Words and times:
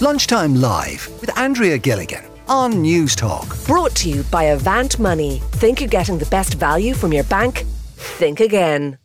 Lunchtime 0.00 0.54
Live 0.54 1.08
with 1.20 1.36
Andrea 1.36 1.76
Gilligan 1.76 2.24
on 2.46 2.74
Newstalk. 2.74 3.66
Brought 3.66 3.96
to 3.96 4.08
you 4.08 4.22
by 4.30 4.44
Avant 4.44 4.96
Money. 5.00 5.42
Think 5.54 5.80
you're 5.80 5.88
getting 5.88 6.18
the 6.18 6.26
best 6.26 6.54
value 6.54 6.94
from 6.94 7.12
your 7.12 7.24
bank? 7.24 7.64
Think 7.96 8.38
again. 8.38 8.96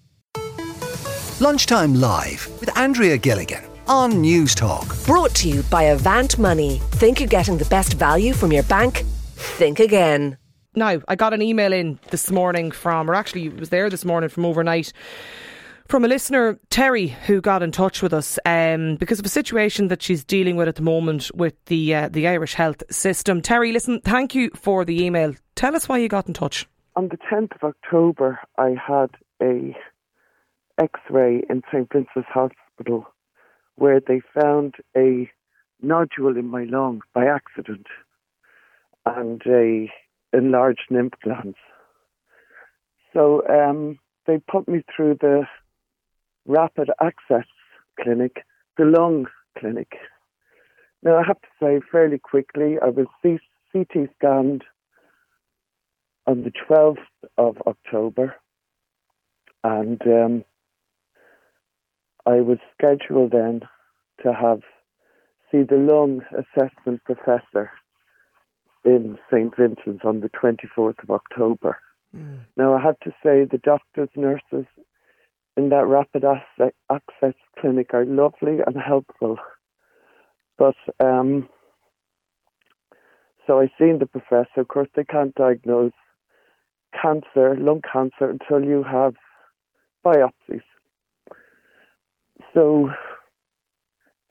Lunchtime 1.40 1.96
Live 1.96 2.48
with 2.60 2.78
Andrea 2.78 3.18
Gilligan 3.18 3.64
on 3.88 4.22
News 4.22 4.54
Talk. 4.54 4.96
Brought 5.08 5.34
to 5.38 5.50
you 5.50 5.64
by 5.64 5.82
Avant 5.82 6.38
Money. 6.38 6.78
Think 6.92 7.20
you're 7.20 7.28
getting 7.28 7.58
the 7.58 7.66
best 7.66 7.96
value 7.96 8.34
from 8.34 8.52
your 8.52 8.62
bank? 8.62 9.04
Think 9.34 9.80
again. 9.80 10.38
Now, 10.76 11.02
I 11.08 11.16
got 11.16 11.34
an 11.34 11.42
email 11.42 11.74
in 11.74 11.98
this 12.12 12.30
morning 12.30 12.70
from, 12.70 13.10
or 13.10 13.16
actually, 13.16 13.48
it 13.48 13.60
was 13.60 13.70
there 13.70 13.90
this 13.90 14.06
morning 14.06 14.30
from 14.30 14.46
overnight 14.46 14.94
from 15.88 16.06
a 16.06 16.08
listener, 16.08 16.60
Terry, 16.70 17.08
who 17.08 17.42
got 17.42 17.64
in 17.64 17.72
touch 17.72 18.02
with 18.02 18.14
us 18.14 18.40
um, 18.46 18.96
because 18.96 19.20
of 19.20 19.26
a 19.26 19.30
situation 19.30 19.88
that 19.90 20.02
she's 20.02 20.24
dealing 20.24 20.56
with 20.56 20.68
at 20.68 20.76
the 20.76 20.82
moment 20.82 21.32
with 21.34 21.54
the 21.66 21.94
uh, 21.96 22.10
the 22.10 22.28
Irish 22.28 22.54
health 22.54 22.84
system. 22.90 23.42
Terry, 23.42 23.72
listen, 23.72 24.02
thank 24.02 24.34
you 24.36 24.50
for 24.56 24.86
the 24.86 25.04
email. 25.04 25.34
Tell 25.56 25.76
us 25.76 25.88
why 25.88 25.98
you 25.98 26.08
got 26.08 26.28
in 26.28 26.34
touch. 26.34 26.68
On 26.96 27.10
the 27.10 27.18
10th 27.18 27.56
of 27.56 27.64
October, 27.64 28.40
I 28.58 28.76
had 28.88 29.10
a 29.42 29.76
X-ray 30.80 31.44
in 31.50 31.62
St 31.72 31.92
Vincent's 31.92 32.30
Hospital 32.30 33.08
where 33.76 34.00
they 34.00 34.22
found 34.40 34.76
a 34.96 35.30
nodule 35.82 36.38
in 36.38 36.46
my 36.46 36.64
lung 36.64 37.02
by 37.14 37.26
accident 37.26 37.88
and 39.06 39.42
a 39.48 39.92
enlarged 40.32 40.86
lymph 40.90 41.14
glands. 41.24 41.58
So 43.14 43.44
um, 43.48 44.00
they 44.26 44.40
put 44.40 44.68
me 44.68 44.84
through 44.96 45.18
the 45.22 45.44
rapid 46.46 46.90
access 47.02 47.48
clinic, 48.02 48.44
the 48.78 48.86
lung 48.86 49.28
clinic. 49.58 49.94
Now, 51.04 51.18
I 51.18 51.24
have 51.26 51.42
to 51.42 51.48
say 51.62 51.82
fairly 51.92 52.20
quickly, 52.20 52.78
I 52.82 52.90
was 52.90 53.08
CT 53.24 54.10
scanned 54.18 54.64
on 56.26 56.44
the 56.44 56.52
12th 56.70 56.98
of 57.38 57.58
October, 57.68 58.36
and 59.64 60.02
um, 60.04 60.46
I 62.26 62.36
was 62.36 62.58
scheduled 62.78 63.32
then 63.32 63.62
to 64.24 64.34
have 64.34 64.62
see 65.52 65.64
the 65.64 65.76
lung 65.76 66.22
assessment 66.32 67.04
professor 67.04 67.72
in 68.86 69.18
St. 69.32 69.56
Vincent's 69.56 70.04
on 70.04 70.22
the 70.22 70.30
24th 70.30 71.02
of 71.04 71.12
October. 71.12 71.78
Mm. 72.16 72.40
Now, 72.58 72.74
I 72.76 72.82
have 72.82 73.00
to 73.02 73.12
say 73.24 73.46
the 73.46 73.62
doctors, 73.64 74.10
nurses, 74.16 74.66
in 75.56 75.70
that 75.70 75.86
rapid 75.86 76.24
access 76.92 77.36
clinic 77.60 77.94
are 77.94 78.06
lovely 78.06 78.60
and 78.66 78.76
helpful. 78.78 79.38
But 80.58 80.76
um, 81.00 81.50
so 83.46 83.60
I 83.60 83.72
seen 83.80 84.00
the 84.00 84.06
professor. 84.06 84.62
Of 84.62 84.68
course, 84.68 84.90
they 84.96 85.04
can't 85.04 85.36
diagnose 85.36 85.92
cancer, 87.00 87.56
lung 87.58 87.82
cancer, 87.92 88.30
until 88.30 88.64
you 88.68 88.84
have 88.84 89.16
biopsies. 90.06 90.62
So 92.54 92.90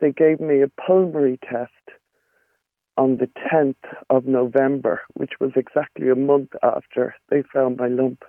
they 0.01 0.13
gave 0.13 0.41
me 0.41 0.63
a 0.63 0.69
pulmonary 0.69 1.39
test 1.43 1.71
on 2.97 3.17
the 3.17 3.29
10th 3.53 3.75
of 4.11 4.27
November, 4.27 5.01
which 5.15 5.33
was 5.41 5.53
exactly 5.57 6.11
a 6.11 6.15
month 6.15 6.51
after 6.63 7.15
they 7.31 7.43
found 7.53 7.79
my 7.79 7.89
lump. 7.89 8.23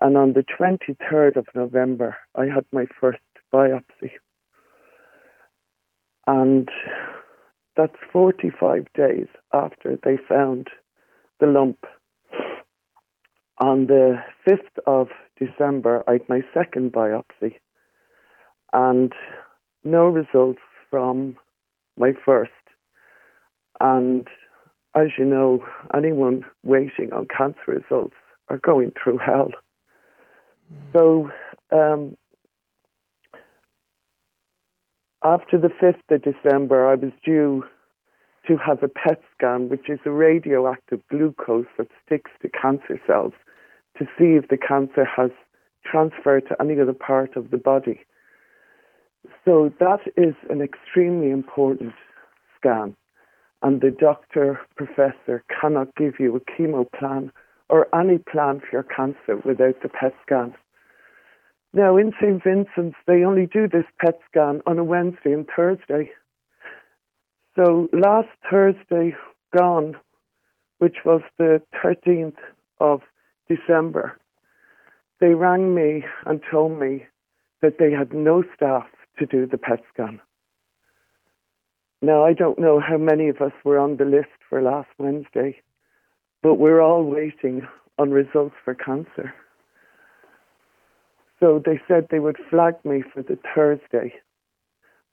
And 0.00 0.16
on 0.16 0.34
the 0.34 0.44
23rd 0.44 1.36
of 1.36 1.46
November, 1.54 2.16
I 2.34 2.46
had 2.46 2.66
my 2.72 2.86
first 3.00 3.20
biopsy. 3.52 4.12
And 6.26 6.68
that's 7.76 7.96
45 8.12 8.86
days 8.94 9.28
after 9.52 9.98
they 10.02 10.18
found 10.28 10.68
the 11.40 11.46
lump. 11.46 11.84
On 13.58 13.86
the 13.86 14.22
5th 14.46 14.78
of 14.86 15.08
December, 15.38 16.02
I 16.06 16.12
had 16.12 16.28
my 16.28 16.40
second 16.52 16.92
biopsy 16.92 17.54
and 18.72 19.12
no 19.84 20.06
results 20.06 20.60
from 20.90 21.36
my 21.96 22.12
first. 22.24 22.50
And 23.80 24.26
as 24.94 25.08
you 25.18 25.24
know, 25.24 25.64
anyone 25.94 26.44
waiting 26.64 27.12
on 27.12 27.26
cancer 27.34 27.58
results 27.68 28.16
are 28.48 28.58
going 28.58 28.92
through 29.02 29.18
hell. 29.18 29.50
So 30.92 31.30
um, 31.72 32.16
after 35.22 35.58
the 35.58 35.68
5th 35.68 36.02
of 36.10 36.22
December, 36.22 36.88
I 36.88 36.94
was 36.94 37.12
due 37.24 37.64
to 38.46 38.56
have 38.56 38.82
a 38.82 38.88
PET 38.88 39.20
scan, 39.36 39.68
which 39.68 39.88
is 39.88 39.98
a 40.04 40.10
radioactive 40.10 41.00
glucose 41.10 41.66
that 41.78 41.88
sticks 42.04 42.30
to 42.42 42.48
cancer 42.48 43.00
cells 43.06 43.32
to 43.98 44.04
see 44.18 44.36
if 44.36 44.48
the 44.48 44.56
cancer 44.56 45.04
has 45.04 45.30
transferred 45.84 46.46
to 46.48 46.56
any 46.60 46.80
other 46.80 46.92
part 46.92 47.36
of 47.36 47.50
the 47.50 47.56
body. 47.56 48.00
So 49.44 49.72
that 49.80 50.00
is 50.16 50.34
an 50.50 50.60
extremely 50.60 51.30
important 51.30 51.92
scan. 52.58 52.96
And 53.62 53.80
the 53.80 53.90
doctor, 53.90 54.60
professor 54.76 55.42
cannot 55.60 55.94
give 55.96 56.14
you 56.20 56.36
a 56.36 56.40
chemo 56.40 56.86
plan 56.92 57.32
or 57.68 57.88
any 57.94 58.18
plan 58.18 58.60
for 58.60 58.68
your 58.72 58.82
cancer 58.82 59.36
without 59.44 59.82
the 59.82 59.88
PET 59.88 60.14
scan. 60.24 60.54
Now, 61.72 61.96
in 61.96 62.12
St. 62.20 62.42
Vincent's, 62.42 62.96
they 63.06 63.24
only 63.24 63.46
do 63.46 63.68
this 63.68 63.84
PET 63.98 64.18
scan 64.30 64.62
on 64.66 64.78
a 64.78 64.84
Wednesday 64.84 65.32
and 65.32 65.46
Thursday. 65.54 66.10
So 67.56 67.88
last 67.92 68.28
Thursday 68.50 69.14
gone, 69.56 69.96
which 70.78 70.96
was 71.04 71.22
the 71.38 71.60
13th 71.84 72.36
of 72.80 73.00
December, 73.48 74.18
they 75.20 75.34
rang 75.34 75.74
me 75.74 76.04
and 76.24 76.40
told 76.50 76.78
me 76.78 77.06
that 77.62 77.78
they 77.78 77.90
had 77.90 78.12
no 78.12 78.44
staff 78.54 78.86
to 79.18 79.26
do 79.26 79.46
the 79.46 79.58
PET 79.58 79.80
scan. 79.92 80.20
Now, 82.02 82.24
I 82.24 82.34
don't 82.34 82.58
know 82.58 82.78
how 82.78 82.98
many 82.98 83.28
of 83.28 83.40
us 83.40 83.52
were 83.64 83.78
on 83.78 83.96
the 83.96 84.04
list 84.04 84.28
for 84.48 84.60
last 84.60 84.88
Wednesday, 84.98 85.62
but 86.42 86.54
we're 86.54 86.80
all 86.80 87.04
waiting 87.04 87.66
on 87.98 88.10
results 88.10 88.54
for 88.64 88.74
cancer. 88.74 89.34
So 91.40 91.62
they 91.64 91.80
said 91.86 92.08
they 92.10 92.18
would 92.18 92.38
flag 92.50 92.74
me 92.84 93.02
for 93.02 93.22
the 93.22 93.38
Thursday, 93.54 94.14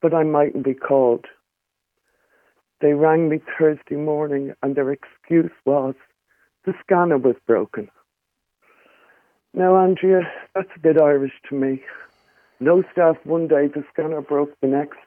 but 0.02 0.14
I 0.14 0.24
mightn't 0.24 0.64
be 0.64 0.74
called. 0.74 1.26
They 2.82 2.94
rang 2.94 3.30
me 3.30 3.40
Thursday 3.58 3.96
morning 3.96 4.54
and 4.62 4.76
their 4.76 4.92
excuse 4.92 5.52
was 5.66 5.96
the 6.66 6.74
scanner 6.82 7.18
was 7.18 7.36
broken. 7.46 7.90
Now, 9.54 9.76
Andrea, 9.76 10.22
that's 10.56 10.70
a 10.76 10.80
bit 10.80 10.98
Irish 10.98 11.34
to 11.50 11.56
me. 11.56 11.84
No 12.60 12.84
staff 12.92 13.18
one 13.24 13.48
day, 13.48 13.68
the 13.68 13.84
scanner 13.92 14.22
broke 14.22 14.60
the 14.62 14.68
next. 14.68 14.98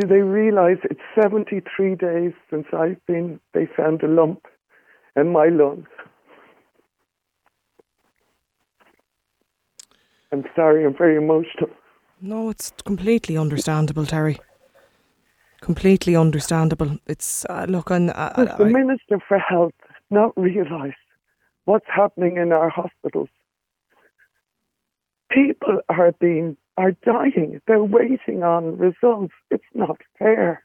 Do 0.00 0.08
they 0.08 0.22
realise 0.22 0.78
it's 0.84 1.00
73 1.20 1.94
days 1.94 2.32
since 2.50 2.66
I've 2.72 3.04
been, 3.06 3.38
they 3.52 3.68
found 3.76 4.02
a 4.02 4.08
lump 4.08 4.46
in 5.14 5.30
my 5.30 5.46
lungs? 5.46 5.86
I'm 10.32 10.44
sorry, 10.56 10.84
I'm 10.84 10.96
very 10.96 11.16
emotional. 11.16 11.70
No, 12.20 12.50
it's 12.50 12.72
completely 12.84 13.36
understandable, 13.36 14.04
Terry. 14.04 14.38
Completely 15.60 16.16
understandable. 16.16 16.98
It's 17.06 17.46
uh, 17.48 17.66
look, 17.68 17.90
and 17.90 18.10
uh, 18.10 18.56
the 18.58 18.64
Minister 18.64 19.18
for 19.28 19.38
Health 19.38 19.72
not 20.10 20.32
realise 20.36 20.94
what's 21.64 21.86
happening 21.86 22.36
in 22.36 22.52
our 22.52 22.68
hospitals. 22.68 23.28
People 25.30 25.80
are 25.88 26.12
being 26.20 26.56
are 26.76 26.92
dying. 27.04 27.60
They're 27.66 27.84
waiting 27.84 28.42
on 28.42 28.78
results. 28.78 29.34
It's 29.50 29.64
not 29.74 30.00
fair. 30.18 30.64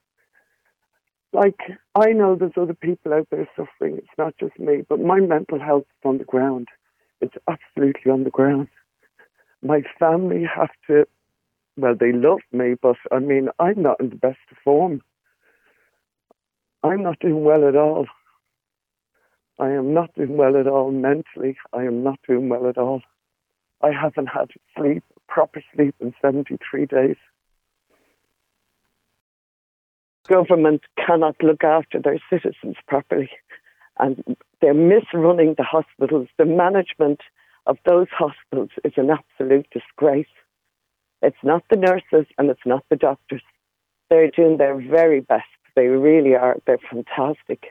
Like 1.32 1.60
I 1.96 2.12
know 2.12 2.36
there's 2.36 2.58
other 2.58 2.74
people 2.74 3.14
out 3.14 3.28
there 3.30 3.48
suffering. 3.56 3.98
It's 3.98 4.18
not 4.18 4.34
just 4.40 4.58
me, 4.58 4.84
but 4.88 5.00
my 5.00 5.20
mental 5.20 5.60
health 5.60 5.86
is 5.88 6.06
on 6.06 6.18
the 6.18 6.24
ground. 6.24 6.68
It's 7.22 7.36
absolutely 7.48 8.12
on 8.12 8.24
the 8.24 8.32
ground. 8.32 8.68
My 9.62 9.82
family 10.00 10.44
have 10.44 10.72
to. 10.88 11.06
Well, 11.78 11.96
they 11.98 12.12
love 12.12 12.40
me, 12.52 12.76
but 12.82 12.98
I 13.12 13.20
mean, 13.20 13.50
I'm 13.60 13.82
not 13.82 14.00
in 14.00 14.10
the 14.10 14.16
best 14.16 14.40
form. 14.64 15.02
I'm 16.84 17.04
not 17.04 17.20
doing 17.20 17.44
well 17.44 17.68
at 17.68 17.76
all. 17.76 18.08
I 19.60 19.70
am 19.72 19.94
not 19.94 20.14
doing 20.16 20.38
well 20.38 20.58
at 20.58 20.68
all 20.68 20.92
mentally. 20.92 21.58
I 21.74 21.84
am 21.84 22.04
not 22.04 22.20
doing 22.28 22.48
well 22.50 22.68
at 22.68 22.78
all. 22.78 23.02
I 23.82 23.92
haven't 23.92 24.28
had 24.28 24.52
sleep, 24.78 25.04
proper 25.30 25.64
sleep, 25.74 25.96
in 26.00 26.14
73 26.22 26.86
days. 26.88 27.16
Government 30.28 30.82
cannot 30.98 31.36
look 31.42 31.64
after 31.64 32.00
their 32.00 32.20
citizens 32.30 32.76
properly, 32.88 33.30
and 33.98 34.24
they're 34.62 34.74
misrunning 34.74 35.56
the 35.56 35.64
hospitals. 35.64 36.28
The 36.38 36.46
management 36.46 37.22
of 37.66 37.78
those 37.86 38.08
hospitals 38.12 38.70
is 38.84 38.94
an 38.98 39.10
absolute 39.10 39.68
disgrace. 39.72 40.28
It's 41.22 41.44
not 41.44 41.64
the 41.70 41.78
nurses 41.78 42.28
and 42.38 42.50
it's 42.50 42.66
not 42.66 42.84
the 42.90 42.96
doctors. 42.96 43.42
they're 44.10 44.32
doing 44.32 44.58
their 44.58 44.76
very 44.76 45.20
best. 45.22 45.46
They 45.76 45.88
really 45.88 46.36
are. 46.36 46.58
They're 46.66 46.80
fantastic. 46.92 47.68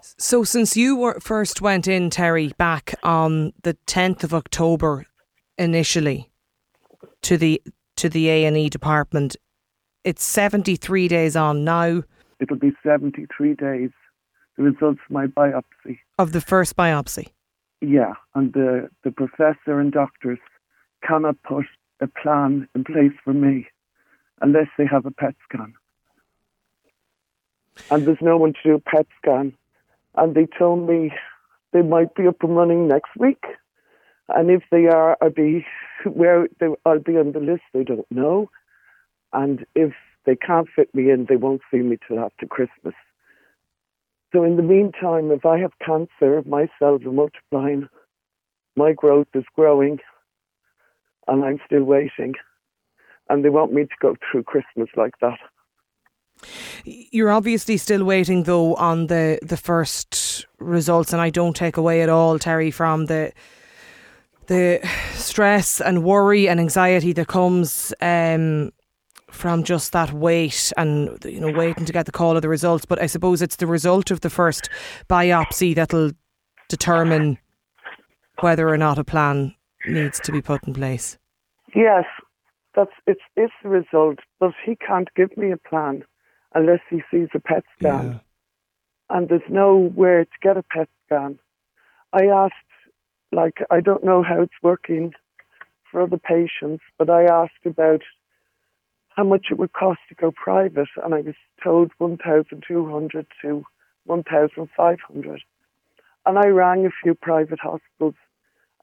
So, 0.00 0.42
since 0.42 0.76
you 0.76 0.96
were 0.96 1.20
first 1.20 1.60
went 1.60 1.86
in, 1.86 2.08
Terry, 2.08 2.52
back 2.56 2.94
on 3.02 3.52
the 3.62 3.74
tenth 3.86 4.24
of 4.24 4.32
October, 4.32 5.04
initially 5.58 6.30
to 7.22 7.36
the 7.36 7.62
to 7.96 8.08
the 8.08 8.28
A 8.28 8.44
and 8.44 8.56
E 8.56 8.68
department, 8.68 9.36
it's 10.04 10.24
seventy 10.24 10.76
three 10.76 11.08
days 11.08 11.36
on 11.36 11.64
now. 11.64 12.02
It'll 12.40 12.56
be 12.56 12.72
seventy 12.82 13.26
three 13.36 13.54
days. 13.54 13.90
The 14.56 14.64
results 14.64 15.00
of 15.08 15.10
my 15.10 15.26
biopsy 15.26 15.98
of 16.18 16.32
the 16.32 16.40
first 16.40 16.76
biopsy. 16.76 17.28
Yeah, 17.80 18.14
and 18.34 18.52
the 18.52 18.88
the 19.02 19.10
professor 19.10 19.80
and 19.80 19.92
doctors 19.92 20.38
cannot 21.06 21.36
put 21.42 21.66
a 22.00 22.06
plan 22.06 22.68
in 22.74 22.84
place 22.84 23.12
for 23.24 23.32
me 23.32 23.66
unless 24.40 24.66
they 24.76 24.86
have 24.86 25.06
a 25.06 25.10
PET 25.10 25.34
scan. 25.48 25.72
And 27.90 28.06
there's 28.06 28.20
no 28.20 28.36
one 28.36 28.52
to 28.52 28.58
do 28.64 28.74
a 28.74 28.80
PET 28.80 29.06
scan. 29.18 29.54
And 30.16 30.34
they 30.34 30.46
told 30.58 30.88
me 30.88 31.12
they 31.72 31.82
might 31.82 32.14
be 32.14 32.26
up 32.26 32.42
and 32.42 32.56
running 32.56 32.88
next 32.88 33.10
week. 33.18 33.42
And 34.28 34.50
if 34.50 34.62
they 34.70 34.86
are, 34.86 35.16
I'll 35.20 35.30
be 35.30 35.66
where 36.04 36.48
they, 36.60 36.68
I'll 36.84 37.00
be 37.00 37.16
on 37.16 37.32
the 37.32 37.40
list. 37.40 37.62
They 37.72 37.84
don't 37.84 38.10
know. 38.10 38.50
And 39.32 39.64
if 39.74 39.92
they 40.26 40.36
can't 40.36 40.68
fit 40.74 40.94
me 40.94 41.10
in, 41.10 41.26
they 41.28 41.36
won't 41.36 41.62
see 41.70 41.78
me 41.78 41.98
till 42.06 42.18
after 42.18 42.46
Christmas. 42.46 42.94
So 44.32 44.44
in 44.44 44.56
the 44.56 44.62
meantime, 44.62 45.30
if 45.30 45.44
I 45.44 45.58
have 45.58 45.72
cancer, 45.84 46.42
my 46.46 46.68
cells 46.78 47.02
are 47.04 47.12
multiplying, 47.12 47.88
my 48.76 48.92
growth 48.92 49.26
is 49.34 49.44
growing, 49.54 49.98
and 51.28 51.44
I'm 51.44 51.60
still 51.66 51.84
waiting. 51.84 52.34
And 53.28 53.44
they 53.44 53.50
want 53.50 53.72
me 53.72 53.82
to 53.84 53.94
go 54.00 54.16
through 54.30 54.44
Christmas 54.44 54.88
like 54.96 55.14
that. 55.20 55.38
You're 56.84 57.30
obviously 57.30 57.76
still 57.76 58.04
waiting 58.04 58.44
though 58.44 58.74
on 58.74 59.06
the 59.06 59.38
the 59.42 59.56
first 59.56 60.46
results, 60.58 61.12
and 61.12 61.22
I 61.22 61.30
don't 61.30 61.54
take 61.54 61.76
away 61.76 62.02
at 62.02 62.08
all, 62.08 62.38
Terry, 62.38 62.70
from 62.70 63.06
the 63.06 63.32
the 64.52 64.86
stress 65.14 65.80
and 65.80 66.04
worry 66.04 66.46
and 66.46 66.60
anxiety 66.60 67.14
that 67.14 67.26
comes 67.26 67.94
um, 68.02 68.70
from 69.30 69.64
just 69.64 69.92
that 69.92 70.12
wait 70.12 70.72
and 70.76 71.18
you 71.24 71.40
know 71.40 71.50
waiting 71.50 71.86
to 71.86 71.92
get 71.92 72.04
the 72.04 72.12
call 72.12 72.36
of 72.36 72.42
the 72.42 72.48
results. 72.48 72.84
But 72.84 73.00
I 73.00 73.06
suppose 73.06 73.40
it's 73.40 73.56
the 73.56 73.66
result 73.66 74.10
of 74.10 74.20
the 74.20 74.30
first 74.30 74.68
biopsy 75.08 75.74
that'll 75.74 76.12
determine 76.68 77.38
whether 78.40 78.68
or 78.68 78.76
not 78.76 78.98
a 78.98 79.04
plan 79.04 79.54
needs 79.86 80.20
to 80.20 80.32
be 80.32 80.42
put 80.42 80.62
in 80.66 80.74
place. 80.74 81.18
Yes, 81.74 82.04
that's 82.74 82.92
it's 83.06 83.22
it's 83.36 83.54
the 83.62 83.70
result, 83.70 84.18
but 84.38 84.52
he 84.64 84.76
can't 84.76 85.08
give 85.16 85.34
me 85.36 85.50
a 85.50 85.56
plan 85.56 86.04
unless 86.54 86.80
he 86.90 87.00
sees 87.10 87.28
a 87.34 87.40
PET 87.40 87.64
scan. 87.78 88.06
Yeah. 88.06 88.18
And 89.16 89.28
there's 89.28 89.48
nowhere 89.48 90.24
to 90.24 90.38
get 90.42 90.58
a 90.58 90.62
PET 90.62 90.88
scan. 91.06 91.38
I 92.12 92.26
asked, 92.26 92.54
like, 93.32 93.58
I 93.70 93.80
don't 93.80 94.04
know 94.04 94.22
how 94.22 94.42
it's 94.42 94.52
working 94.62 95.14
for 95.90 96.02
other 96.02 96.18
patients, 96.18 96.82
but 96.98 97.10
I 97.10 97.24
asked 97.24 97.64
about 97.64 98.02
how 99.16 99.24
much 99.24 99.46
it 99.50 99.58
would 99.58 99.72
cost 99.72 100.00
to 100.08 100.14
go 100.14 100.30
private, 100.32 100.88
and 101.02 101.14
I 101.14 101.20
was 101.20 101.34
told 101.62 101.90
1,200 101.98 103.26
to 103.42 103.64
1,500. 104.04 105.42
And 106.24 106.38
I 106.38 106.46
rang 106.46 106.86
a 106.86 106.90
few 107.02 107.14
private 107.14 107.58
hospitals, 107.60 108.14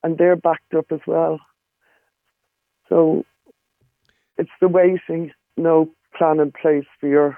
and 0.04 0.18
they're 0.18 0.36
backed 0.36 0.74
up 0.76 0.92
as 0.92 1.00
well. 1.08 1.40
So 2.90 3.26
it's 4.38 4.50
the 4.62 4.68
waiting, 4.68 5.32
no 5.58 5.90
plan 6.18 6.40
in 6.40 6.52
place 6.52 6.86
for 7.00 7.08
your 7.08 7.38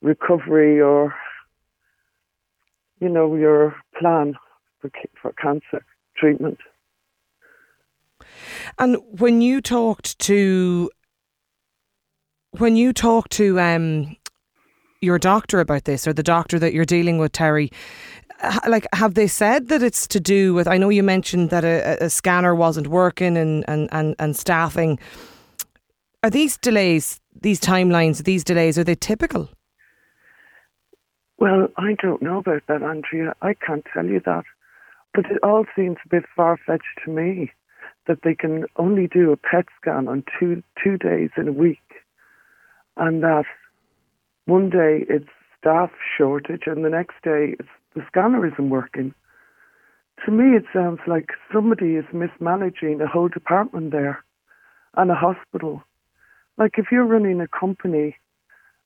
recovery 0.00 0.80
or, 0.80 1.14
you 3.00 3.08
know, 3.08 3.34
your 3.34 3.76
plan 3.98 4.34
for, 4.82 4.90
for 5.20 5.32
cancer 5.32 5.84
treatment. 6.16 6.58
And 8.78 8.98
when 9.18 9.40
you 9.40 9.60
talked 9.60 10.18
to 10.20 10.90
when 12.58 12.76
you 12.76 12.92
talked 12.92 13.32
to 13.32 13.58
um, 13.58 14.14
your 15.00 15.18
doctor 15.18 15.58
about 15.60 15.84
this, 15.84 16.06
or 16.06 16.12
the 16.12 16.22
doctor 16.22 16.58
that 16.58 16.74
you're 16.74 16.84
dealing 16.84 17.16
with, 17.16 17.32
Terry, 17.32 17.70
like 18.68 18.86
have 18.92 19.14
they 19.14 19.26
said 19.26 19.68
that 19.68 19.82
it's 19.82 20.06
to 20.08 20.20
do 20.20 20.52
with? 20.52 20.68
I 20.68 20.76
know 20.76 20.90
you 20.90 21.02
mentioned 21.02 21.50
that 21.50 21.64
a, 21.64 22.04
a 22.04 22.10
scanner 22.10 22.54
wasn't 22.54 22.88
working 22.88 23.36
and, 23.36 23.64
and, 23.68 23.88
and, 23.92 24.14
and 24.18 24.36
staffing. 24.36 24.98
Are 26.22 26.30
these 26.30 26.56
delays, 26.58 27.20
these 27.40 27.60
timelines, 27.60 28.24
these 28.24 28.44
delays, 28.44 28.78
are 28.78 28.84
they 28.84 28.94
typical? 28.94 29.48
Well, 31.38 31.68
I 31.76 31.96
don't 32.00 32.22
know 32.22 32.38
about 32.38 32.62
that, 32.68 32.82
Andrea. 32.82 33.34
I 33.42 33.54
can't 33.54 33.84
tell 33.92 34.06
you 34.06 34.20
that. 34.24 34.44
But 35.14 35.26
it 35.26 35.38
all 35.42 35.64
seems 35.76 35.98
a 36.04 36.08
bit 36.08 36.24
far 36.34 36.56
fetched 36.56 37.00
to 37.04 37.10
me 37.10 37.52
that 38.06 38.22
they 38.24 38.34
can 38.34 38.64
only 38.76 39.06
do 39.06 39.30
a 39.30 39.36
PET 39.36 39.66
scan 39.80 40.08
on 40.08 40.24
two 40.38 40.62
two 40.82 40.96
days 40.96 41.30
in 41.36 41.48
a 41.48 41.52
week, 41.52 41.78
and 42.96 43.22
that 43.22 43.44
one 44.46 44.70
day 44.70 45.04
it's 45.08 45.28
staff 45.58 45.90
shortage, 46.16 46.62
and 46.66 46.84
the 46.84 46.90
next 46.90 47.14
day 47.22 47.56
the 47.94 48.04
scanner 48.08 48.46
isn't 48.46 48.70
working. 48.70 49.14
To 50.24 50.30
me, 50.30 50.56
it 50.56 50.64
sounds 50.72 51.00
like 51.06 51.30
somebody 51.52 51.96
is 51.96 52.04
mismanaging 52.12 53.00
a 53.00 53.06
whole 53.06 53.28
department 53.28 53.92
there, 53.92 54.24
and 54.96 55.10
a 55.10 55.14
hospital. 55.14 55.82
Like 56.58 56.74
if 56.78 56.86
you're 56.90 57.06
running 57.06 57.40
a 57.40 57.48
company, 57.48 58.16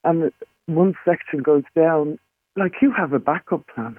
and 0.04 0.32
one 0.66 0.94
section 1.04 1.42
goes 1.42 1.64
down, 1.74 2.18
like 2.56 2.74
you 2.82 2.92
have 2.92 3.12
a 3.12 3.18
backup 3.18 3.66
plan. 3.68 3.96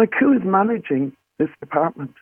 Like 0.00 0.14
who 0.18 0.32
is 0.32 0.40
managing 0.42 1.12
this 1.38 1.50
department? 1.60 2.14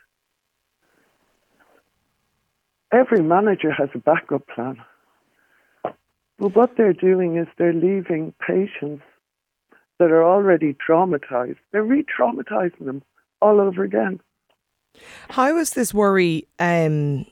Every 2.93 3.23
manager 3.23 3.71
has 3.71 3.89
a 3.95 3.99
backup 3.99 4.49
plan. 4.49 4.79
But 5.85 6.57
what 6.57 6.77
they're 6.77 6.93
doing 6.93 7.37
is 7.37 7.47
they're 7.57 7.73
leaving 7.73 8.35
patients 8.45 9.05
that 10.01 10.11
are 10.11 10.25
already 10.25 10.75
traumatized. 10.75 11.59
They're 11.71 11.85
re 11.85 12.05
traumatizing 12.05 12.85
them 12.85 13.05
all 13.41 13.61
over 13.61 13.85
again. 13.85 14.19
How 15.31 15.57
is 15.57 15.71
this 15.71 15.95
worry? 15.95 16.49
Um, 16.59 17.27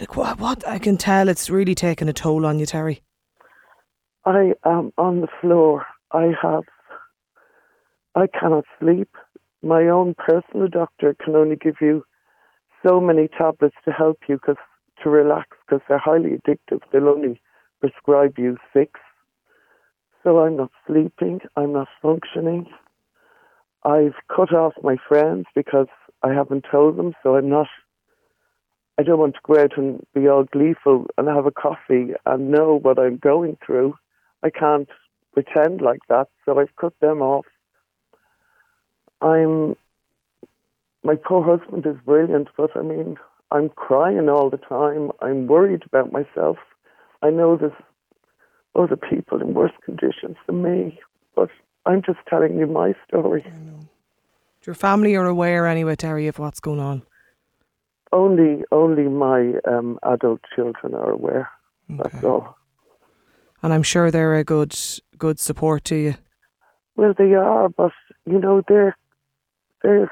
like 0.00 0.16
what? 0.16 0.40
What 0.40 0.66
I 0.66 0.80
can 0.80 0.96
tell, 0.96 1.28
it's 1.28 1.48
really 1.48 1.76
taken 1.76 2.08
a 2.08 2.12
toll 2.12 2.44
on 2.44 2.58
you, 2.58 2.66
Terry. 2.66 3.00
I 4.24 4.54
am 4.64 4.92
on 4.98 5.20
the 5.20 5.28
floor. 5.40 5.86
I 6.10 6.32
have. 6.42 6.64
I 8.14 8.26
cannot 8.26 8.64
sleep. 8.80 9.16
My 9.62 9.86
own 9.86 10.14
personal 10.14 10.68
doctor 10.68 11.14
can 11.22 11.36
only 11.36 11.56
give 11.56 11.76
you 11.80 12.04
so 12.86 13.00
many 13.00 13.28
tablets 13.28 13.76
to 13.84 13.92
help 13.92 14.18
you 14.28 14.36
because 14.36 14.56
to 15.02 15.10
relax 15.10 15.56
because 15.66 15.82
they're 15.88 15.98
highly 15.98 16.30
addictive. 16.30 16.80
They'll 16.92 17.08
only 17.08 17.40
prescribe 17.80 18.34
you 18.38 18.56
six. 18.72 19.00
So 20.22 20.40
I'm 20.40 20.56
not 20.56 20.70
sleeping. 20.86 21.40
I'm 21.56 21.72
not 21.72 21.88
functioning. 22.02 22.66
I've 23.84 24.14
cut 24.34 24.52
off 24.52 24.74
my 24.82 24.96
friends 25.08 25.46
because 25.54 25.86
I 26.22 26.32
haven't 26.34 26.66
told 26.70 26.96
them. 26.96 27.14
So 27.22 27.36
I'm 27.36 27.48
not. 27.48 27.68
I 28.98 29.02
don't 29.02 29.18
want 29.18 29.34
to 29.34 29.40
go 29.46 29.58
out 29.58 29.78
and 29.78 30.04
be 30.14 30.28
all 30.28 30.44
gleeful 30.44 31.06
and 31.16 31.28
have 31.28 31.46
a 31.46 31.50
coffee 31.50 32.12
and 32.26 32.50
know 32.50 32.78
what 32.82 32.98
I'm 32.98 33.16
going 33.16 33.56
through. 33.64 33.94
I 34.42 34.50
can't 34.50 34.88
pretend 35.32 35.80
like 35.80 36.00
that, 36.08 36.28
so 36.44 36.58
I've 36.58 36.74
cut 36.76 36.92
them 37.00 37.22
off. 37.22 37.46
I'm 39.22 39.76
my 41.02 41.14
poor 41.16 41.44
husband 41.44 41.86
is 41.86 41.96
brilliant, 42.04 42.48
but 42.56 42.76
I 42.76 42.82
mean, 42.82 43.16
I'm 43.50 43.68
crying 43.70 44.28
all 44.28 44.50
the 44.50 44.58
time. 44.58 45.10
I'm 45.20 45.46
worried 45.46 45.82
about 45.86 46.12
myself. 46.12 46.58
I 47.22 47.30
know 47.30 47.56
there's 47.56 47.72
other 48.74 48.96
people 48.96 49.40
in 49.40 49.54
worse 49.54 49.72
conditions 49.84 50.36
than 50.46 50.62
me, 50.62 51.00
but 51.34 51.50
I'm 51.86 52.02
just 52.02 52.18
telling 52.28 52.58
you 52.58 52.66
my 52.66 52.94
story. 53.08 53.44
Your 54.66 54.74
family 54.74 55.16
are 55.16 55.26
aware 55.26 55.66
anyway, 55.66 55.96
Terry, 55.96 56.26
of 56.28 56.38
what's 56.38 56.60
going 56.60 56.80
on. 56.80 57.02
Only, 58.12 58.64
only 58.70 59.04
my 59.04 59.54
um, 59.66 59.98
adult 60.02 60.40
children 60.54 60.94
are 60.94 61.10
aware. 61.10 61.48
Okay. 61.90 62.02
That's 62.02 62.24
all. 62.24 62.56
And 63.62 63.72
I'm 63.72 63.82
sure 63.82 64.10
they're 64.10 64.36
a 64.36 64.44
good, 64.44 64.76
good 65.16 65.38
support 65.38 65.84
to 65.84 65.96
you. 65.96 66.14
Well, 66.96 67.14
they 67.16 67.34
are, 67.34 67.68
but 67.68 67.92
you 68.26 68.38
know 68.38 68.62
they're 68.68 68.96
they're 69.82 70.10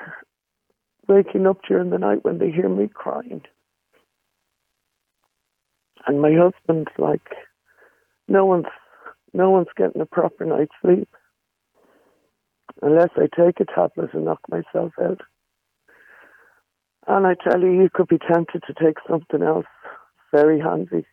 waking 1.07 1.47
up 1.47 1.59
during 1.67 1.91
the 1.91 1.99
night 1.99 2.25
when 2.25 2.39
they 2.39 2.51
hear 2.51 2.69
me 2.69 2.89
crying. 2.93 3.43
And 6.07 6.21
my 6.21 6.33
husband's 6.33 6.91
like, 6.99 7.35
no 8.29 8.45
one's 8.45 8.67
no 9.35 9.51
one's 9.51 9.69
getting 9.77 10.01
a 10.01 10.07
proper 10.07 10.45
night's 10.45 10.73
sleep 10.81 11.09
unless 12.81 13.11
I 13.17 13.29
take 13.37 13.61
a 13.61 13.65
tablet 13.65 14.15
and 14.15 14.25
knock 14.25 14.41
myself 14.49 14.93
out. 15.03 15.21
And 17.07 17.27
I 17.27 17.35
tell 17.35 17.61
you, 17.61 17.71
you 17.71 17.89
could 17.93 18.09
be 18.09 18.19
tempted 18.19 18.63
to 18.67 18.75
take 18.75 18.97
something 19.09 19.43
else 19.43 19.67
very 20.33 20.61
handy. 20.61 21.07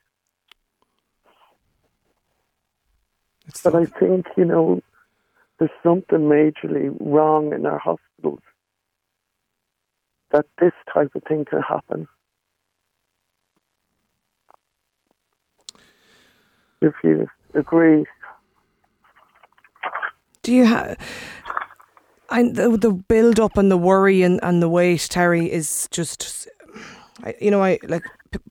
It's 3.48 3.62
but. 3.62 3.76
I 3.76 3.86
think, 3.86 4.28
you 4.38 4.46
know, 4.46 4.82
there's 5.60 5.72
something 5.84 6.20
majorly 6.20 6.96
wrong 7.00 7.54
in 7.54 7.66
our 7.66 7.80
hospitals 7.80 8.42
that 10.32 10.46
this 10.60 10.74
type 10.94 11.12
of 11.16 11.24
thing 11.24 11.46
can 11.46 11.62
happen. 11.62 12.08
If 16.82 16.94
you 17.04 17.28
agree. 17.54 18.06
Do 20.44 20.54
you 20.54 20.66
have. 20.66 20.98
the, 22.30 22.78
the 22.80 22.92
build 22.92 23.40
up 23.40 23.58
and 23.58 23.72
the 23.72 23.78
worry 23.78 24.24
and, 24.24 24.40
and 24.44 24.62
the 24.62 24.70
weight, 24.70 25.08
Terry, 25.10 25.52
is 25.52 25.88
just, 25.92 26.48
you 27.40 27.50
know, 27.50 27.64
I 27.64 27.80
like 27.88 28.04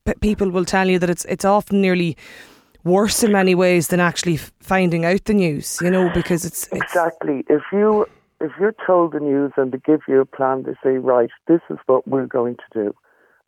p- 0.04 0.14
people 0.20 0.50
will 0.50 0.64
tell 0.64 0.88
you 0.88 0.98
that 0.98 1.10
it's 1.10 1.24
it's 1.26 1.44
often 1.44 1.80
nearly 1.80 2.16
worse 2.84 3.22
in 3.22 3.32
many 3.32 3.54
ways 3.54 3.88
than 3.88 4.00
actually 4.00 4.36
finding 4.36 5.04
out 5.04 5.24
the 5.24 5.34
news. 5.34 5.78
You 5.82 5.90
know, 5.90 6.10
because 6.14 6.44
it's, 6.44 6.68
it's 6.68 6.82
exactly 6.82 7.44
if 7.48 7.62
you 7.72 8.06
if 8.40 8.52
you're 8.60 8.74
told 8.86 9.12
the 9.12 9.20
news 9.20 9.52
and 9.56 9.72
they 9.72 9.78
give 9.78 10.00
you 10.06 10.20
a 10.20 10.26
plan, 10.26 10.64
they 10.64 10.74
say, 10.82 10.98
right, 10.98 11.30
this 11.48 11.60
is 11.70 11.78
what 11.86 12.06
we're 12.06 12.26
going 12.26 12.56
to 12.56 12.84
do. 12.84 12.94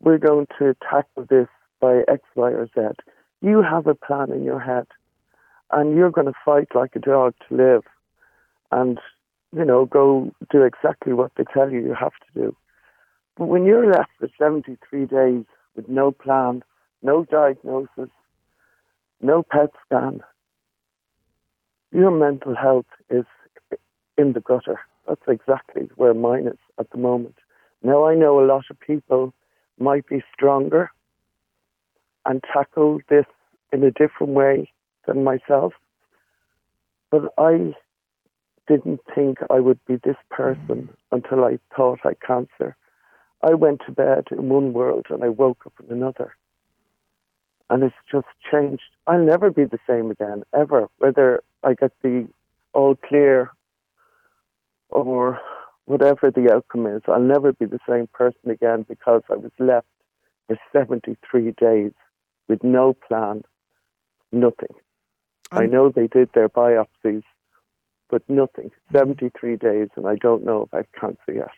We're 0.01 0.17
going 0.17 0.47
to 0.59 0.75
tackle 0.81 1.25
this 1.29 1.47
by 1.79 2.01
X, 2.07 2.23
Y, 2.35 2.51
or 2.51 2.67
Z. 2.75 2.95
You 3.41 3.61
have 3.61 3.87
a 3.87 3.95
plan 3.95 4.31
in 4.31 4.43
your 4.43 4.59
head, 4.59 4.87
and 5.71 5.95
you're 5.95 6.11
going 6.11 6.27
to 6.27 6.33
fight 6.43 6.69
like 6.73 6.95
a 6.95 6.99
dog 6.99 7.35
to 7.47 7.55
live, 7.55 7.83
and 8.71 8.99
you 9.55 9.63
know, 9.63 9.85
go 9.85 10.33
do 10.51 10.63
exactly 10.63 11.13
what 11.13 11.31
they 11.37 11.43
tell 11.53 11.71
you 11.71 11.79
you 11.79 11.93
have 11.93 12.11
to 12.11 12.41
do. 12.41 12.55
But 13.37 13.45
when 13.45 13.65
you're 13.65 13.89
left 13.89 14.09
for 14.19 14.29
73 14.37 15.05
days 15.05 15.45
with 15.75 15.87
no 15.87 16.11
plan, 16.11 16.63
no 17.01 17.25
diagnosis, 17.25 18.09
no 19.21 19.43
PET 19.43 19.71
scan, 19.85 20.21
your 21.91 22.11
mental 22.11 22.55
health 22.55 22.85
is 23.09 23.25
in 24.17 24.33
the 24.33 24.41
gutter. 24.41 24.79
That's 25.07 25.21
exactly 25.27 25.89
where 25.95 26.13
mine 26.13 26.47
is 26.47 26.59
at 26.79 26.89
the 26.91 26.97
moment. 26.97 27.35
Now 27.81 28.07
I 28.07 28.15
know 28.15 28.39
a 28.39 28.45
lot 28.45 28.65
of 28.69 28.79
people 28.79 29.33
might 29.79 30.07
be 30.07 30.23
stronger 30.33 30.91
and 32.25 32.43
tackle 32.51 32.99
this 33.09 33.25
in 33.71 33.83
a 33.83 33.91
different 33.91 34.33
way 34.33 34.71
than 35.05 35.23
myself, 35.23 35.73
but 37.09 37.33
I 37.37 37.73
didn't 38.67 38.99
think 39.15 39.39
I 39.49 39.59
would 39.59 39.79
be 39.85 39.95
this 39.95 40.17
person 40.29 40.89
mm-hmm. 40.89 41.15
until 41.15 41.45
I 41.45 41.59
thought 41.75 41.99
I 42.03 42.09
had 42.09 42.21
cancer. 42.21 42.75
I 43.41 43.53
went 43.53 43.81
to 43.85 43.91
bed 43.91 44.25
in 44.31 44.49
one 44.49 44.73
world 44.73 45.05
and 45.09 45.23
I 45.23 45.29
woke 45.29 45.65
up 45.65 45.73
in 45.83 45.95
another. 45.95 46.35
And 47.69 47.83
it's 47.83 47.95
just 48.09 48.27
changed. 48.49 48.83
I'll 49.07 49.23
never 49.23 49.51
be 49.51 49.65
the 49.65 49.79
same 49.87 50.11
again, 50.11 50.43
ever. 50.57 50.87
Whether 50.99 51.43
I 51.63 51.73
get 51.73 51.91
the 52.01 52.27
all 52.73 52.95
clear 52.95 53.51
or 54.89 55.39
whatever 55.85 56.31
the 56.31 56.53
outcome 56.53 56.87
is, 56.87 57.01
I'll 57.07 57.19
never 57.19 57.51
be 57.53 57.65
the 57.65 57.79
same 57.87 58.07
person 58.07 58.51
again 58.51 58.85
because 58.87 59.21
I 59.29 59.35
was 59.35 59.51
left 59.59 59.87
for 60.47 60.57
73 60.71 61.51
days 61.59 61.91
with 62.47 62.63
no 62.63 62.93
plan, 62.93 63.43
nothing. 64.31 64.75
I 65.51 65.65
know 65.65 65.89
they 65.89 66.07
did 66.07 66.29
their 66.33 66.49
biopsies, 66.49 67.23
but 68.09 68.21
nothing. 68.29 68.71
73 68.91 69.55
days, 69.57 69.89
and 69.95 70.07
I 70.07 70.15
don't 70.15 70.43
know 70.45 70.63
if 70.63 70.73
I've 70.73 70.91
cancer 70.93 71.33
yet. 71.33 71.51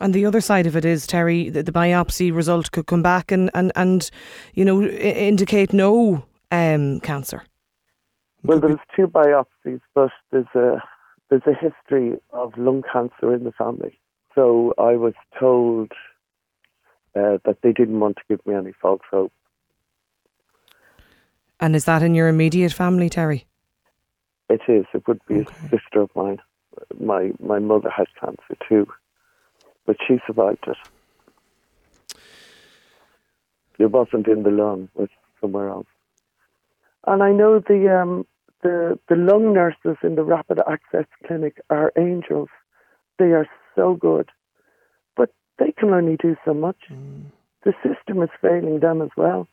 And 0.00 0.12
the 0.12 0.26
other 0.26 0.40
side 0.40 0.66
of 0.66 0.76
it 0.76 0.84
is, 0.84 1.06
Terry, 1.06 1.48
the, 1.48 1.62
the 1.62 1.72
biopsy 1.72 2.34
result 2.34 2.70
could 2.70 2.86
come 2.86 3.02
back 3.02 3.32
and, 3.32 3.50
and, 3.54 3.72
and 3.76 4.10
you 4.54 4.64
know, 4.64 4.82
indicate 4.82 5.72
no 5.72 6.24
um, 6.50 7.00
cancer. 7.00 7.42
Well, 8.42 8.60
there's 8.60 8.78
two 8.94 9.06
biopsies, 9.06 9.80
but 9.94 10.10
there's 10.30 10.46
a 10.54 10.82
there's 11.28 11.42
a 11.46 11.54
history 11.54 12.16
of 12.30 12.56
lung 12.56 12.84
cancer 12.92 13.34
in 13.34 13.42
the 13.42 13.50
family. 13.50 13.98
So 14.36 14.74
I 14.78 14.92
was 14.92 15.14
told 15.40 15.90
uh, 17.16 17.38
that 17.44 17.58
they 17.62 17.72
didn't 17.72 17.98
want 17.98 18.18
to 18.18 18.22
give 18.28 18.46
me 18.46 18.54
any 18.54 18.72
false 18.80 19.00
hope. 19.10 19.32
And 21.58 21.74
is 21.74 21.86
that 21.86 22.02
in 22.02 22.14
your 22.14 22.28
immediate 22.28 22.72
family, 22.72 23.08
Terry? 23.08 23.46
It 24.48 24.60
is. 24.68 24.84
It 24.94 25.08
would 25.08 25.20
be 25.26 25.40
okay. 25.40 25.54
a 25.66 25.68
sister 25.70 26.02
of 26.02 26.10
mine. 26.14 26.38
My 27.00 27.32
my 27.40 27.58
mother 27.58 27.90
has 27.90 28.06
cancer 28.20 28.56
too 28.68 28.86
but 29.86 29.96
she 30.06 30.18
survived 30.26 30.66
it. 30.66 30.76
It 33.78 33.90
wasn't 33.90 34.26
in 34.26 34.42
the 34.42 34.50
lung; 34.50 34.88
it 34.94 35.00
was 35.00 35.08
somewhere 35.40 35.68
else. 35.68 35.86
And 37.06 37.22
I 37.22 37.32
know 37.32 37.60
the 37.60 38.00
um, 38.00 38.26
the 38.62 38.98
the 39.08 39.16
lung 39.16 39.52
nurses 39.52 39.96
in 40.02 40.16
the 40.16 40.24
rapid 40.24 40.60
access 40.68 41.06
clinic 41.26 41.60
are 41.70 41.92
angels. 41.96 42.48
They 43.18 43.32
are 43.32 43.46
so 43.74 43.94
good, 43.94 44.30
but 45.16 45.30
they 45.58 45.72
can 45.72 45.90
only 45.90 46.16
do 46.16 46.36
so 46.44 46.52
much. 46.52 46.78
Mm. 46.90 47.26
The 47.64 47.74
system 47.82 48.22
is 48.22 48.30
failing 48.40 48.80
them 48.80 49.02
as 49.02 49.10
well. 49.16 49.48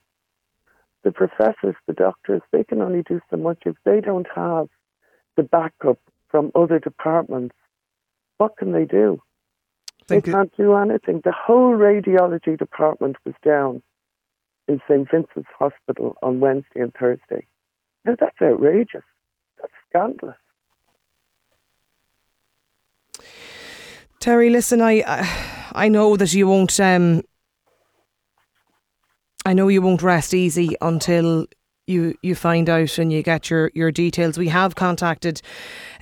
The 1.04 1.12
professors, 1.12 1.76
the 1.88 1.94
doctors, 1.94 2.42
they 2.52 2.64
can 2.64 2.82
only 2.82 3.04
do 3.04 3.20
so 3.30 3.38
much 3.38 3.64
if 3.66 3.76
they 3.84 4.00
don't 4.00 4.28
have 4.36 4.68
the 5.36 5.44
backup 5.44 6.00
from 6.30 6.52
other 6.56 6.80
departments. 6.80 7.56
What 8.38 8.58
can 8.58 8.72
they 8.72 8.86
do? 8.86 9.22
They 10.08 10.22
can't 10.22 10.56
do 10.58 10.76
anything. 10.76 11.22
The 11.24 11.32
whole 11.32 11.74
radiology 11.74 12.58
department 12.58 13.18
was 13.26 13.36
down 13.44 13.82
in 14.68 14.82
St. 14.88 15.10
Vincent's 15.10 15.50
Hospital 15.58 16.18
on 16.22 16.40
Wednesday 16.40 16.82
and 16.82 16.94
Thursday. 16.94 17.46
Now, 18.06 18.16
that's 18.20 18.42
outrageous. 18.42 19.04
That's 19.60 19.74
scandalous. 19.90 20.36
Terry, 24.20 24.50
listen, 24.50 24.82
I 24.82 25.04
I 25.74 25.90
know 25.90 26.16
that 26.16 26.34
you 26.34 26.48
won't 26.48 26.80
um, 26.80 27.24
I 29.46 29.54
know 29.54 29.68
you 29.68 29.82
won't 29.82 30.02
rest 30.02 30.34
easy 30.34 30.76
until 30.82 31.46
you 31.86 32.16
you 32.22 32.34
find 32.34 32.70
out 32.70 32.98
and 32.98 33.12
you 33.12 33.22
get 33.22 33.50
your, 33.50 33.70
your 33.74 33.92
details. 33.92 34.38
We 34.38 34.48
have 34.48 34.76
contacted 34.76 35.42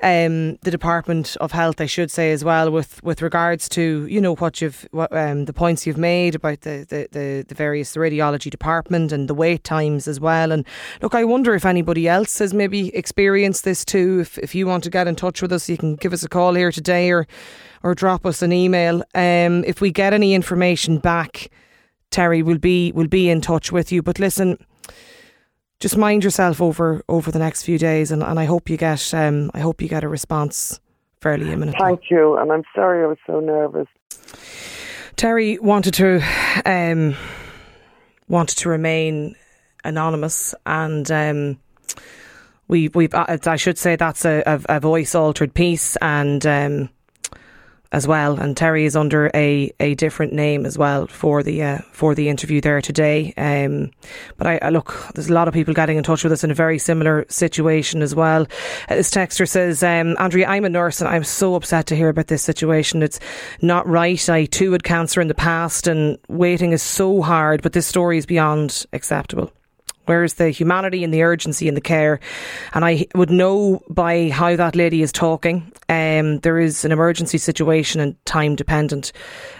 um, 0.03 0.57
the 0.57 0.69
Department 0.69 1.35
of 1.41 1.51
Health, 1.51 1.81
I 1.81 1.87
should 1.87 2.11
say, 2.11 2.31
as 2.31 2.43
well, 2.43 2.69
with, 2.69 3.03
with 3.03 3.21
regards 3.21 3.67
to 3.69 4.05
you 4.07 4.21
know 4.21 4.35
what 4.35 4.61
you've 4.61 4.87
what, 4.91 5.11
um, 5.15 5.45
the 5.45 5.53
points 5.53 5.87
you've 5.87 5.97
made 5.97 6.35
about 6.35 6.61
the, 6.61 6.85
the, 6.87 7.07
the, 7.11 7.45
the 7.47 7.55
various 7.55 7.95
radiology 7.95 8.51
department 8.51 9.11
and 9.11 9.27
the 9.27 9.33
wait 9.33 9.63
times 9.63 10.07
as 10.07 10.19
well. 10.19 10.51
And 10.51 10.65
look, 11.01 11.15
I 11.15 11.23
wonder 11.23 11.55
if 11.55 11.65
anybody 11.65 12.07
else 12.07 12.37
has 12.39 12.53
maybe 12.53 12.95
experienced 12.95 13.63
this 13.63 13.83
too. 13.83 14.19
If 14.21 14.37
if 14.37 14.53
you 14.53 14.67
want 14.67 14.83
to 14.83 14.91
get 14.91 15.07
in 15.07 15.15
touch 15.15 15.41
with 15.41 15.51
us, 15.51 15.67
you 15.67 15.77
can 15.77 15.95
give 15.95 16.13
us 16.13 16.23
a 16.23 16.29
call 16.29 16.53
here 16.53 16.71
today 16.71 17.09
or 17.09 17.27
or 17.81 17.95
drop 17.95 18.27
us 18.27 18.43
an 18.43 18.53
email. 18.53 19.03
Um, 19.15 19.63
if 19.63 19.81
we 19.81 19.91
get 19.91 20.13
any 20.13 20.35
information 20.35 20.99
back. 20.99 21.49
Terry 22.11 22.43
will 22.43 22.57
be 22.57 22.91
will 22.91 23.07
be 23.07 23.29
in 23.29 23.39
touch 23.39 23.71
with 23.71 23.89
you. 23.89 24.01
But 24.03 24.19
listen, 24.19 24.57
just 25.81 25.97
mind 25.97 26.23
yourself 26.23 26.61
over 26.61 27.03
over 27.09 27.31
the 27.31 27.39
next 27.39 27.63
few 27.63 27.77
days, 27.77 28.11
and, 28.11 28.23
and 28.23 28.39
I 28.39 28.45
hope 28.45 28.69
you 28.69 28.77
get 28.77 29.13
um, 29.13 29.51
I 29.53 29.59
hope 29.59 29.81
you 29.81 29.89
get 29.89 30.05
a 30.05 30.07
response 30.07 30.79
fairly 31.19 31.51
imminently. 31.51 31.83
Thank 31.83 32.09
you, 32.09 32.37
and 32.37 32.51
I'm 32.51 32.63
sorry 32.73 33.03
I 33.03 33.07
was 33.07 33.17
so 33.27 33.41
nervous. 33.41 33.87
Terry 35.17 35.57
wanted 35.57 35.95
to 35.95 36.23
um, 36.65 37.15
wanted 38.29 38.59
to 38.59 38.69
remain 38.69 39.35
anonymous, 39.83 40.53
and 40.65 41.11
um, 41.11 41.59
we 42.67 42.87
we 42.89 43.09
I 43.13 43.55
should 43.55 43.79
say 43.79 43.95
that's 43.95 44.23
a, 44.23 44.43
a, 44.45 44.77
a 44.77 44.79
voice 44.79 45.15
altered 45.15 45.53
piece, 45.53 45.95
and 45.97 46.45
um, 46.45 46.89
as 47.91 48.07
well. 48.07 48.39
And 48.39 48.55
Terry 48.55 48.85
is 48.85 48.95
under 48.95 49.29
a, 49.33 49.71
a 49.79 49.95
different 49.95 50.33
name 50.33 50.65
as 50.65 50.77
well 50.77 51.07
for 51.07 51.43
the 51.43 51.61
uh, 51.61 51.79
for 51.91 52.15
the 52.15 52.29
interview 52.29 52.61
there 52.61 52.81
today. 52.81 53.33
Um, 53.37 53.91
but 54.37 54.47
I, 54.47 54.59
I, 54.61 54.69
look, 54.69 55.07
there's 55.13 55.29
a 55.29 55.33
lot 55.33 55.47
of 55.47 55.53
people 55.53 55.73
getting 55.73 55.97
in 55.97 56.03
touch 56.03 56.23
with 56.23 56.31
us 56.33 56.43
in 56.43 56.51
a 56.51 56.55
very 56.55 56.79
similar 56.79 57.25
situation 57.29 58.01
as 58.01 58.15
well. 58.15 58.47
Uh, 58.87 58.95
this 58.95 59.11
texter 59.11 59.47
says, 59.47 59.83
um, 59.83 60.15
Andrea, 60.19 60.47
I'm 60.47 60.65
a 60.65 60.69
nurse 60.69 61.01
and 61.01 61.09
I'm 61.09 61.23
so 61.23 61.55
upset 61.55 61.87
to 61.87 61.95
hear 61.95 62.09
about 62.09 62.27
this 62.27 62.43
situation. 62.43 63.03
It's 63.03 63.19
not 63.61 63.87
right. 63.87 64.29
I 64.29 64.45
too 64.45 64.71
had 64.71 64.83
cancer 64.83 65.21
in 65.21 65.27
the 65.27 65.35
past 65.35 65.87
and 65.87 66.17
waiting 66.27 66.71
is 66.71 66.81
so 66.81 67.21
hard, 67.21 67.61
but 67.61 67.73
this 67.73 67.87
story 67.87 68.17
is 68.17 68.25
beyond 68.25 68.85
acceptable. 68.93 69.51
Where's 70.11 70.33
the 70.33 70.49
humanity 70.49 71.05
and 71.05 71.13
the 71.13 71.23
urgency 71.23 71.69
and 71.69 71.77
the 71.77 71.87
care? 71.95 72.19
And 72.73 72.83
I 72.83 73.07
would 73.15 73.29
know 73.29 73.81
by 73.89 74.27
how 74.27 74.57
that 74.57 74.75
lady 74.75 75.01
is 75.01 75.13
talking. 75.13 75.71
Um, 75.87 76.39
there 76.39 76.59
is 76.59 76.83
an 76.83 76.91
emergency 76.91 77.37
situation 77.37 78.01
and 78.01 78.25
time 78.25 78.57
dependent. 78.57 79.13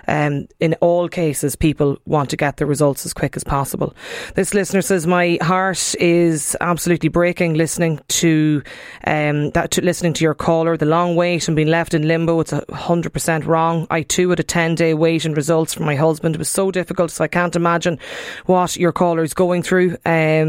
Um, 0.10 0.48
in 0.60 0.74
all 0.81 1.08
cases, 1.08 1.55
people 1.55 1.98
want 2.05 2.29
to 2.31 2.38
get 2.38 2.58
the 2.58 2.65
results 2.65 3.05
as 3.05 3.13
quick 3.13 3.38
as 3.38 3.46
possible. 3.46 3.96
This 4.36 4.53
listener 4.53 4.81
says, 4.81 5.08
"My 5.08 5.38
heart 5.41 5.96
is 6.00 6.58
absolutely 6.60 7.10
breaking 7.10 7.53
listening 7.53 8.01
to 8.22 8.62
um, 9.08 9.51
that. 9.51 9.72
To 9.72 9.81
listening 9.81 10.13
to 10.17 10.25
your 10.25 10.34
caller, 10.34 10.75
the 10.75 10.86
long 10.98 11.15
wait 11.15 11.48
and 11.48 11.55
being 11.55 11.70
left 11.70 11.93
in 11.93 12.10
limbo. 12.10 12.41
It's 12.41 12.53
hundred 12.74 13.13
percent 13.13 13.46
wrong. 13.46 13.88
I 13.89 14.01
too 14.01 14.29
had 14.31 14.39
a 14.41 14.43
ten 14.58 14.75
day 14.75 14.93
wait 14.93 15.24
and 15.24 15.38
results 15.38 15.74
from 15.74 15.86
my 15.86 15.96
husband. 15.96 16.36
It 16.36 16.39
was 16.39 16.50
so 16.50 16.72
difficult, 16.72 17.12
so 17.12 17.24
I 17.24 17.29
can't 17.29 17.55
imagine 17.55 18.00
what 18.48 18.75
your 18.75 18.91
caller 18.91 19.24
is 19.24 19.34
going 19.34 19.63
through." 19.63 19.89
Um, 20.05 20.40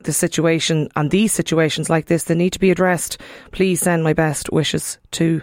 the 0.00 0.12
situation 0.12 0.88
and 0.96 1.10
these 1.10 1.32
situations 1.32 1.88
like 1.88 2.06
this, 2.06 2.24
they 2.24 2.34
need 2.34 2.52
to 2.52 2.58
be 2.58 2.70
addressed. 2.70 3.18
Please 3.52 3.80
send 3.80 4.02
my 4.02 4.12
best 4.12 4.50
wishes 4.52 4.98
to 5.12 5.42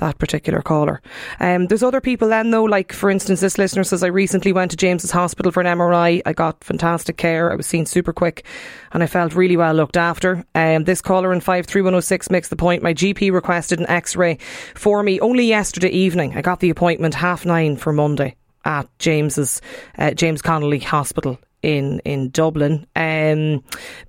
that 0.00 0.18
particular 0.18 0.60
caller. 0.60 1.00
Um, 1.38 1.66
there's 1.66 1.82
other 1.82 2.00
people 2.00 2.28
then 2.28 2.50
though, 2.50 2.64
like 2.64 2.92
for 2.92 3.10
instance, 3.10 3.40
this 3.40 3.58
listener 3.58 3.84
says 3.84 4.02
I 4.02 4.08
recently 4.08 4.52
went 4.52 4.72
to 4.72 4.76
James's 4.76 5.10
Hospital 5.10 5.52
for 5.52 5.60
an 5.60 5.78
MRI. 5.78 6.22
I 6.26 6.32
got 6.32 6.64
fantastic 6.64 7.16
care. 7.16 7.52
I 7.52 7.54
was 7.54 7.66
seen 7.66 7.86
super 7.86 8.12
quick, 8.12 8.44
and 8.92 9.02
I 9.02 9.06
felt 9.06 9.34
really 9.34 9.56
well 9.56 9.74
looked 9.74 9.96
after. 9.96 10.44
Um, 10.54 10.84
this 10.84 11.00
caller 11.00 11.32
in 11.32 11.40
five 11.40 11.66
three 11.66 11.82
one 11.82 11.92
zero 11.92 12.00
six 12.00 12.30
makes 12.30 12.48
the 12.48 12.56
point. 12.56 12.82
My 12.82 12.94
GP 12.94 13.32
requested 13.32 13.78
an 13.78 13.88
X-ray 13.88 14.38
for 14.74 15.02
me 15.02 15.20
only 15.20 15.46
yesterday 15.46 15.90
evening. 15.90 16.36
I 16.36 16.42
got 16.42 16.60
the 16.60 16.70
appointment 16.70 17.14
half 17.14 17.46
nine 17.46 17.76
for 17.76 17.92
Monday 17.92 18.36
at 18.64 18.88
James's 18.98 19.60
uh, 19.98 20.10
James 20.12 20.42
Connolly 20.42 20.80
Hospital 20.80 21.38
in 21.62 22.00
in 22.00 22.30
Dublin. 22.30 22.86
Um, 22.96 23.62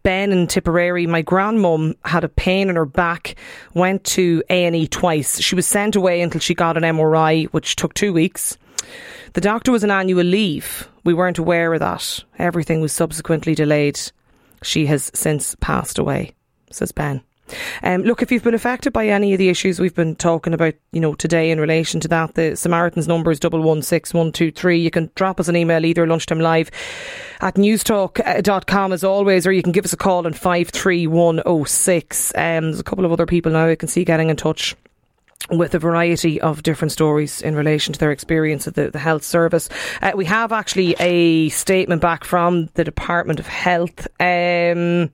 ben 0.04 0.32
and 0.32 0.50
Tipperary, 0.50 1.08
my 1.08 1.24
grandmum 1.24 1.96
had 2.06 2.24
a 2.24 2.30
pain 2.30 2.70
in 2.70 2.76
her 2.76 2.86
back, 2.86 3.36
went 3.74 4.04
to 4.06 4.44
A 4.50 4.66
and 4.66 4.76
E 4.76 4.88
twice. 4.88 5.40
She 5.42 5.56
was 5.56 5.68
sent 5.68 5.96
away 5.96 6.22
until 6.22 6.42
she 6.42 6.54
got 6.54 6.78
an 6.78 6.84
MRI, 6.84 7.46
which 7.48 7.76
took 7.76 7.94
two 7.94 8.14
weeks. 8.14 8.58
The 9.34 9.42
doctor 9.42 9.72
was 9.72 9.84
on 9.84 9.92
annual 9.92 10.24
leave. 10.24 10.90
We 11.04 11.14
weren't 11.14 11.38
aware 11.38 11.74
of 11.74 11.80
that. 11.80 12.24
Everything 12.38 12.82
was 12.82 12.92
subsequently 12.92 13.56
delayed. 13.56 14.00
She 14.64 14.86
has 14.88 15.10
since 15.14 15.56
passed 15.56 15.98
away, 15.98 16.34
says 16.70 16.92
Ben. 16.92 17.22
Um, 17.84 18.04
look, 18.04 18.22
if 18.22 18.32
you've 18.32 18.44
been 18.44 18.54
affected 18.54 18.94
by 18.94 19.08
any 19.08 19.34
of 19.34 19.40
the 19.40 19.50
issues 19.50 19.80
we've 19.80 19.96
been 19.96 20.16
talking 20.16 20.54
about, 20.54 20.74
you 20.92 21.00
know, 21.00 21.16
today 21.16 21.52
in 21.52 21.60
relation 21.60 22.00
to 22.02 22.08
that, 22.10 22.36
the 22.36 22.56
Samaritans 22.56 23.08
number 23.08 23.32
is 23.32 23.40
double 23.40 23.62
one 23.62 23.82
six 23.82 24.14
one 24.14 24.32
two 24.32 24.52
three. 24.52 24.80
You 24.80 24.92
can 24.92 25.12
drop 25.16 25.40
us 25.40 25.48
an 25.48 25.56
email 25.56 25.86
either 25.86 26.08
lunchtime 26.08 26.40
live 26.40 26.72
at 27.42 27.56
newstalk.com 27.56 28.94
as 28.94 29.04
always, 29.04 29.48
or 29.48 29.52
you 29.52 29.64
can 29.64 29.72
give 29.72 29.86
us 29.86 29.94
a 29.94 29.98
call 29.98 30.26
on 30.26 30.34
five 30.34 30.70
three 30.70 31.08
one 31.08 31.42
oh 31.46 31.64
six. 31.64 32.32
Um, 32.36 32.66
there's 32.66 32.80
a 32.80 32.84
couple 32.84 33.06
of 33.06 33.12
other 33.12 33.26
people 33.26 33.52
now 33.52 33.68
I 33.68 33.76
can 33.76 33.88
see 33.90 34.04
getting 34.04 34.30
in 34.30 34.36
touch 34.36 34.76
with 35.50 35.76
a 35.76 35.80
variety 35.80 36.40
of 36.40 36.64
different 36.64 36.92
stories 36.92 37.42
in 37.42 37.56
relation 37.56 37.94
to 37.94 38.00
their 38.00 38.12
experience 38.12 38.68
of 38.68 38.74
the, 38.76 38.90
the 38.90 39.00
health 39.00 39.24
service. 39.24 39.70
Uh, 40.02 40.12
we 40.16 40.26
have 40.26 40.52
actually 40.52 40.96
a 41.00 41.50
statement 41.50 42.02
back 42.02 42.24
from 42.24 42.70
the 42.76 42.84
Department 42.84 43.40
of 43.40 43.48
Health. 43.48 44.08
Um, 44.20 45.12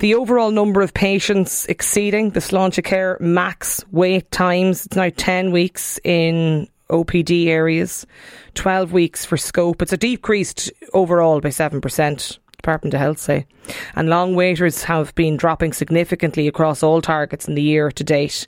the 0.00 0.14
overall 0.14 0.50
number 0.50 0.82
of 0.82 0.94
patients 0.94 1.66
exceeding 1.66 2.30
the 2.30 2.40
Sláintecare 2.40 3.20
max 3.20 3.84
wait 3.90 4.30
times, 4.30 4.86
it's 4.86 4.96
now 4.96 5.10
10 5.16 5.52
weeks 5.52 5.98
in 6.04 6.68
OPD 6.90 7.46
areas, 7.46 8.06
12 8.54 8.92
weeks 8.92 9.24
for 9.24 9.36
scope. 9.36 9.82
It's 9.82 9.92
a 9.92 9.96
decreased 9.96 10.70
overall 10.92 11.40
by 11.40 11.48
7%. 11.48 12.38
Department 12.64 12.94
of 12.94 13.00
Health 13.00 13.18
say. 13.18 13.46
And 13.94 14.08
long 14.08 14.34
waiters 14.34 14.84
have 14.84 15.14
been 15.14 15.36
dropping 15.36 15.74
significantly 15.74 16.48
across 16.48 16.82
all 16.82 17.02
targets 17.02 17.46
in 17.46 17.56
the 17.56 17.62
year 17.62 17.90
to 17.92 18.02
date 18.02 18.46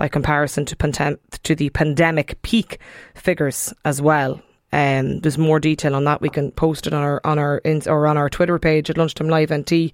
by 0.00 0.08
comparison 0.08 0.64
to, 0.64 0.74
pandem- 0.76 1.18
to 1.42 1.54
the 1.54 1.68
pandemic 1.68 2.40
peak 2.40 2.80
figures 3.14 3.74
as 3.84 4.00
well. 4.00 4.40
Um, 4.72 5.20
there's 5.20 5.36
more 5.36 5.60
detail 5.60 5.94
on 5.94 6.04
that. 6.04 6.22
We 6.22 6.30
can 6.30 6.52
post 6.52 6.86
it 6.86 6.94
on 6.94 7.02
our 7.02 7.20
on 7.22 7.38
our 7.38 7.60
or 7.86 8.06
on 8.06 8.16
our 8.16 8.30
Twitter 8.30 8.58
page 8.58 8.88
at 8.88 8.96
Lunchtime 8.96 9.28
Live 9.28 9.52
NT. 9.52 9.92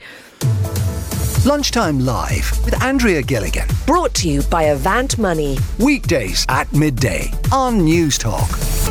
Lunchtime 1.44 1.98
Live 1.98 2.64
with 2.64 2.80
Andrea 2.84 3.20
Gilligan. 3.20 3.66
Brought 3.84 4.14
to 4.14 4.28
you 4.28 4.42
by 4.42 4.64
Avant 4.64 5.18
Money. 5.18 5.58
Weekdays 5.80 6.46
at 6.48 6.72
midday 6.72 7.32
on 7.50 7.80
Newstalk. 7.80 8.85